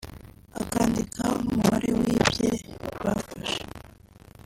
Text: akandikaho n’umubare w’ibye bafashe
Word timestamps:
akandikaho 0.61 1.35
n’umubare 1.43 1.87
w’ibye 1.97 2.49
bafashe 3.03 3.61